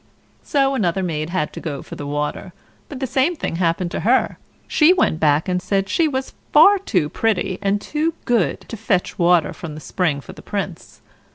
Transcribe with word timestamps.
So 0.41 0.73
another 0.73 1.03
maid 1.03 1.29
had 1.29 1.53
to 1.53 1.59
go 1.59 1.83
for 1.83 1.93
the 1.93 2.07
water, 2.07 2.53
but 2.89 2.99
the 2.99 3.05
same 3.05 3.35
thing 3.35 3.57
happened 3.57 3.91
to 3.91 3.99
her; 3.99 4.39
she 4.67 4.93
went 4.93 5.19
back 5.19 5.47
and 5.47 5.61
said 5.61 5.87
she 5.87 6.07
was 6.07 6.33
far 6.51 6.79
too 6.79 7.07
pretty 7.07 7.59
and 7.61 7.79
too 7.79 8.15
good 8.25 8.61
to 8.61 8.77
fetch 8.77 9.19
water 9.19 9.53
from 9.53 9.75
the 9.75 9.79
spring 9.79 10.19
for 10.19 10.33
the 10.33 10.41
Prince. 10.41 11.01